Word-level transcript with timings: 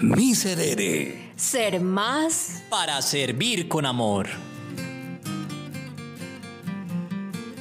Miserere. 0.00 1.32
Ser 1.34 1.80
más 1.80 2.62
para 2.70 3.02
servir 3.02 3.66
con 3.66 3.84
amor. 3.84 4.28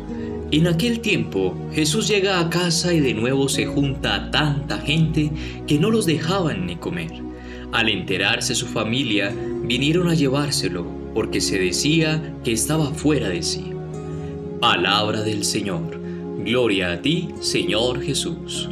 En 0.50 0.66
aquel 0.66 1.00
tiempo 1.00 1.56
Jesús 1.72 2.08
llega 2.08 2.40
a 2.40 2.50
casa 2.50 2.92
y 2.92 3.00
de 3.00 3.14
nuevo 3.14 3.48
se 3.50 3.68
junta 3.68 4.16
a 4.16 4.32
tanta 4.32 4.80
gente 4.80 5.30
que 5.68 5.78
no 5.78 5.92
los 5.92 6.08
dejaban 6.08 6.66
ni 6.66 6.76
comer. 6.76 7.12
Al 7.72 7.88
enterarse 7.88 8.56
su 8.56 8.66
familia, 8.66 9.32
vinieron 9.64 10.10
a 10.10 10.16
llevárselo 10.16 10.88
porque 11.14 11.40
se 11.40 11.60
decía 11.60 12.34
que 12.44 12.52
estaba 12.52 12.88
fuera 12.96 13.30
de 13.30 13.44
sí. 13.44 13.74
Palabra 14.60 15.22
del 15.22 15.44
Señor. 15.44 16.02
Gloria 16.44 16.94
a 16.94 17.02
ti, 17.04 17.30
Señor 17.42 18.02
Jesús. 18.02 18.70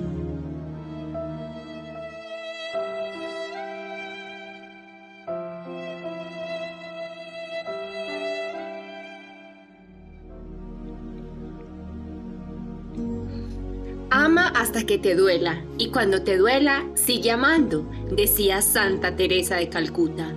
Hasta 14.45 14.85
que 14.85 14.97
te 14.97 15.15
duela, 15.15 15.63
y 15.77 15.89
cuando 15.89 16.23
te 16.23 16.37
duela, 16.37 16.85
sigue 16.95 17.31
amando, 17.31 17.89
decía 18.11 18.61
Santa 18.61 19.15
Teresa 19.15 19.55
de 19.55 19.69
Calcuta. 19.69 20.33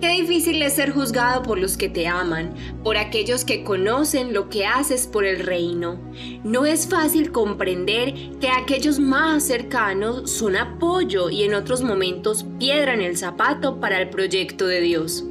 Qué 0.00 0.10
difícil 0.10 0.60
es 0.62 0.74
ser 0.74 0.90
juzgado 0.90 1.42
por 1.42 1.58
los 1.58 1.76
que 1.76 1.88
te 1.88 2.06
aman, 2.06 2.54
por 2.84 2.96
aquellos 2.98 3.44
que 3.44 3.64
conocen 3.64 4.34
lo 4.34 4.48
que 4.48 4.66
haces 4.66 5.06
por 5.06 5.24
el 5.24 5.38
reino. 5.38 5.98
No 6.44 6.66
es 6.66 6.86
fácil 6.86 7.32
comprender 7.32 8.14
que 8.40 8.48
aquellos 8.48 8.98
más 8.98 9.44
cercanos 9.44 10.30
son 10.30 10.56
apoyo 10.56 11.30
y 11.30 11.44
en 11.44 11.54
otros 11.54 11.82
momentos 11.82 12.44
piedra 12.58 12.94
en 12.94 13.00
el 13.00 13.16
zapato 13.16 13.80
para 13.80 14.00
el 14.00 14.10
proyecto 14.10 14.66
de 14.66 14.80
Dios. 14.82 15.24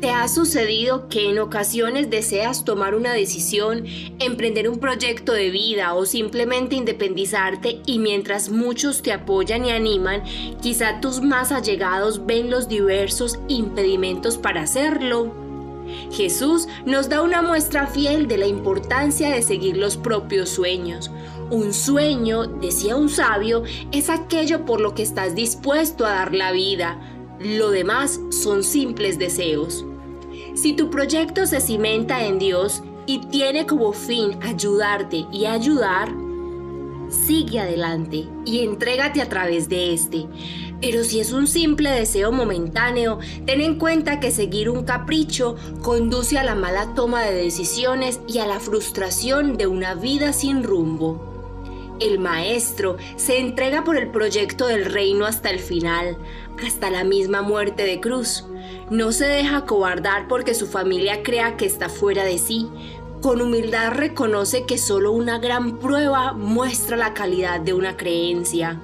¿Te 0.00 0.10
ha 0.10 0.28
sucedido 0.28 1.08
que 1.08 1.28
en 1.28 1.40
ocasiones 1.40 2.08
deseas 2.08 2.64
tomar 2.64 2.94
una 2.94 3.12
decisión, 3.12 3.84
emprender 4.20 4.68
un 4.68 4.78
proyecto 4.78 5.32
de 5.32 5.50
vida 5.50 5.94
o 5.94 6.06
simplemente 6.06 6.76
independizarte 6.76 7.80
y 7.84 7.98
mientras 7.98 8.48
muchos 8.48 9.02
te 9.02 9.12
apoyan 9.12 9.64
y 9.64 9.72
animan, 9.72 10.22
quizá 10.62 11.00
tus 11.00 11.20
más 11.20 11.50
allegados 11.50 12.26
ven 12.26 12.48
los 12.48 12.68
diversos 12.68 13.40
impedimentos 13.48 14.38
para 14.38 14.62
hacerlo? 14.62 15.34
Jesús 16.12 16.68
nos 16.86 17.08
da 17.08 17.20
una 17.22 17.42
muestra 17.42 17.88
fiel 17.88 18.28
de 18.28 18.38
la 18.38 18.46
importancia 18.46 19.30
de 19.30 19.42
seguir 19.42 19.76
los 19.76 19.96
propios 19.96 20.48
sueños. 20.48 21.10
Un 21.50 21.74
sueño, 21.74 22.46
decía 22.46 22.94
un 22.94 23.08
sabio, 23.08 23.64
es 23.90 24.10
aquello 24.10 24.64
por 24.64 24.80
lo 24.80 24.94
que 24.94 25.02
estás 25.02 25.34
dispuesto 25.34 26.06
a 26.06 26.10
dar 26.10 26.34
la 26.36 26.52
vida. 26.52 27.00
Lo 27.40 27.70
demás 27.70 28.20
son 28.30 28.62
simples 28.62 29.18
deseos. 29.18 29.87
Si 30.54 30.72
tu 30.72 30.90
proyecto 30.90 31.46
se 31.46 31.60
cimenta 31.60 32.26
en 32.26 32.38
Dios 32.38 32.82
y 33.06 33.20
tiene 33.26 33.66
como 33.66 33.92
fin 33.92 34.38
ayudarte 34.42 35.26
y 35.32 35.46
ayudar, 35.46 36.12
sigue 37.08 37.60
adelante 37.60 38.28
y 38.44 38.60
entrégate 38.60 39.22
a 39.22 39.28
través 39.28 39.68
de 39.68 39.92
este. 39.94 40.26
Pero 40.80 41.02
si 41.02 41.20
es 41.20 41.32
un 41.32 41.46
simple 41.46 41.90
deseo 41.90 42.30
momentáneo, 42.30 43.18
ten 43.46 43.60
en 43.60 43.78
cuenta 43.78 44.20
que 44.20 44.30
seguir 44.30 44.70
un 44.70 44.84
capricho 44.84 45.56
conduce 45.82 46.38
a 46.38 46.44
la 46.44 46.54
mala 46.54 46.94
toma 46.94 47.22
de 47.22 47.34
decisiones 47.34 48.20
y 48.28 48.38
a 48.38 48.46
la 48.46 48.60
frustración 48.60 49.56
de 49.56 49.66
una 49.66 49.94
vida 49.94 50.32
sin 50.32 50.62
rumbo. 50.62 51.28
El 52.00 52.20
maestro 52.20 52.96
se 53.16 53.40
entrega 53.40 53.82
por 53.82 53.96
el 53.96 54.08
proyecto 54.12 54.68
del 54.68 54.84
reino 54.84 55.26
hasta 55.26 55.50
el 55.50 55.58
final, 55.58 56.16
hasta 56.64 56.90
la 56.90 57.02
misma 57.02 57.42
muerte 57.42 57.84
de 57.84 57.98
cruz. 57.98 58.44
No 58.90 59.12
se 59.12 59.26
deja 59.26 59.66
cobardar 59.66 60.28
porque 60.28 60.54
su 60.54 60.66
familia 60.66 61.22
crea 61.22 61.58
que 61.58 61.66
está 61.66 61.90
fuera 61.90 62.24
de 62.24 62.38
sí. 62.38 62.70
Con 63.20 63.42
humildad 63.42 63.92
reconoce 63.92 64.64
que 64.64 64.78
solo 64.78 65.12
una 65.12 65.38
gran 65.38 65.78
prueba 65.78 66.32
muestra 66.32 66.96
la 66.96 67.12
calidad 67.12 67.60
de 67.60 67.74
una 67.74 67.98
creencia. 67.98 68.80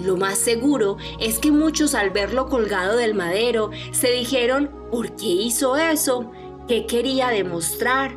Lo 0.00 0.16
más 0.16 0.38
seguro 0.38 0.96
es 1.18 1.40
que 1.40 1.50
muchos 1.50 1.96
al 1.96 2.10
verlo 2.10 2.48
colgado 2.48 2.96
del 2.96 3.14
madero 3.14 3.70
se 3.90 4.12
dijeron, 4.12 4.70
¿por 4.92 5.16
qué 5.16 5.26
hizo 5.26 5.76
eso? 5.76 6.30
¿Qué 6.68 6.86
quería 6.86 7.28
demostrar? 7.28 8.16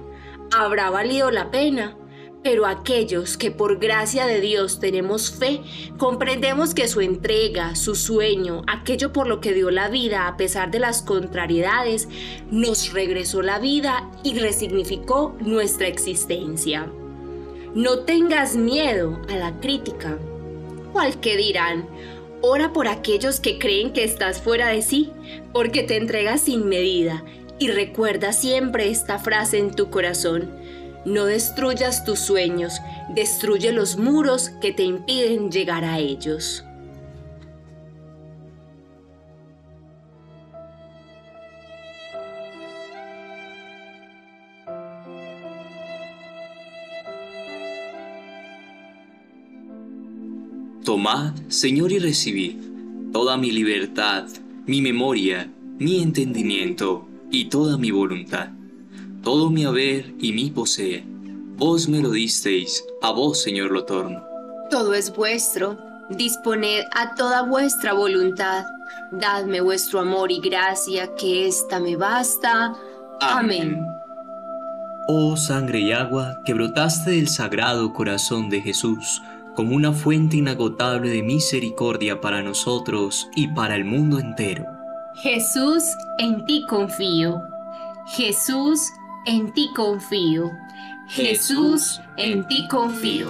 ¿Habrá 0.55 0.91
valido 0.91 1.31
la 1.31 1.49
pena? 1.49 1.97
Pero 2.45 2.67
aquellos 2.67 3.37
que 3.37 3.49
por 3.49 3.79
gracia 3.79 4.27
de 4.27 4.39
Dios 4.39 4.79
tenemos 4.79 5.31
fe, 5.31 5.61
comprendemos 5.97 6.75
que 6.75 6.87
su 6.87 7.01
entrega, 7.01 7.75
su 7.75 7.95
sueño, 7.95 8.61
aquello 8.67 9.11
por 9.11 9.25
lo 9.25 9.41
que 9.41 9.51
dio 9.51 9.71
la 9.71 9.89
vida 9.89 10.27
a 10.27 10.37
pesar 10.37 10.69
de 10.69 10.77
las 10.77 11.01
contrariedades, 11.01 12.07
nos 12.51 12.93
regresó 12.93 13.41
la 13.41 13.57
vida 13.57 14.11
y 14.21 14.37
resignificó 14.37 15.35
nuestra 15.39 15.87
existencia. 15.87 16.87
No 17.73 18.01
tengas 18.01 18.55
miedo 18.55 19.19
a 19.27 19.37
la 19.37 19.59
crítica. 19.59 20.19
¿Cuál 20.93 21.19
que 21.19 21.37
dirán? 21.37 21.87
Ora 22.41 22.73
por 22.73 22.87
aquellos 22.87 23.39
que 23.39 23.57
creen 23.57 23.91
que 23.91 24.03
estás 24.03 24.39
fuera 24.39 24.67
de 24.67 24.83
sí, 24.83 25.09
porque 25.51 25.81
te 25.81 25.97
entregas 25.97 26.41
sin 26.41 26.69
medida. 26.69 27.25
Y 27.57 27.69
recuerda 27.69 28.33
siempre 28.33 28.91
esta 28.91 29.17
frase 29.17 29.57
en 29.57 29.73
tu 29.73 29.89
corazón 29.89 30.63
no 31.05 31.25
destruyas 31.25 32.03
tus 32.03 32.17
sueños, 32.17 32.81
destruye 33.13 33.71
los 33.71 33.95
muros 33.95 34.49
que 34.59 34.73
te 34.73 34.81
impiden 34.81 35.51
llegar 35.51 35.85
a 35.85 35.99
ellos. 35.99 36.63
Tomad, 50.83 51.33
Señor, 51.49 51.91
y 51.91 51.99
recibid 51.99 52.55
toda 53.13 53.37
mi 53.37 53.51
libertad, 53.51 54.27
mi 54.65 54.81
memoria, 54.81 55.51
mi 55.77 56.01
entendimiento 56.01 57.07
y 57.29 57.45
toda 57.45 57.77
mi 57.77 57.91
voluntad 57.91 58.54
todo 59.25 59.49
mi 59.49 59.65
haber 59.65 60.13
y 60.19 60.33
mi 60.33 60.51
posee. 60.51 61.03
Vos 61.57 61.89
me 61.89 61.99
lo 61.99 62.11
disteis, 62.11 62.85
a 63.01 63.09
vos, 63.09 63.41
Señor, 63.41 63.71
lo 63.71 63.83
torno. 63.83 64.23
Todo 64.69 64.93
es 64.93 65.11
vuestro, 65.15 65.79
disponed 66.11 66.83
a 66.93 67.15
toda 67.15 67.41
vuestra 67.41 67.93
voluntad. 67.93 68.65
Dadme 69.11 69.61
vuestro 69.61 69.99
amor 70.01 70.31
y 70.31 70.39
gracia, 70.39 71.15
que 71.15 71.47
ésta 71.47 71.79
me 71.79 71.95
basta. 71.95 72.75
Amén. 73.19 73.83
Oh 75.07 75.35
sangre 75.35 75.79
y 75.79 75.91
agua 75.91 76.41
que 76.45 76.53
brotaste 76.53 77.09
del 77.09 77.27
sagrado 77.27 77.93
corazón 77.93 78.51
de 78.51 78.61
Jesús, 78.61 79.23
como 79.55 79.75
una 79.75 79.91
fuente 79.91 80.37
inagotable 80.37 81.09
de 81.09 81.23
misericordia 81.23 82.21
para 82.21 82.43
nosotros 82.43 83.27
y 83.35 83.47
para 83.47 83.75
el 83.75 83.85
mundo 83.85 84.19
entero. 84.19 84.65
Jesús, 85.15 85.83
en 86.19 86.45
ti 86.45 86.63
confío. 86.69 87.41
Jesús, 88.05 88.91
en 89.25 89.51
ti 89.53 89.71
confío. 89.75 90.51
Jesús, 91.07 91.99
en 92.17 92.47
ti 92.47 92.67
confío. 92.67 93.29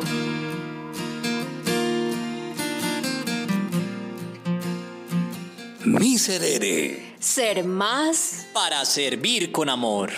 Miserere. 5.83 7.15
Ser 7.19 7.63
más 7.63 8.47
Para 8.53 8.85
servir 8.85 9.51
con 9.51 9.69
amor. 9.69 10.11